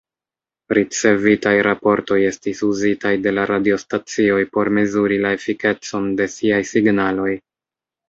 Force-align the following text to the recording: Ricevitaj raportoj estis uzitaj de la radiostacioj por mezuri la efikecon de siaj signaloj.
Ricevitaj 0.77 1.53
raportoj 1.67 2.17
estis 2.31 2.65
uzitaj 2.69 3.13
de 3.27 3.35
la 3.41 3.45
radiostacioj 3.53 4.41
por 4.57 4.75
mezuri 4.81 5.23
la 5.29 5.37
efikecon 5.41 6.13
de 6.21 6.33
siaj 6.41 6.67
signaloj. 6.75 7.33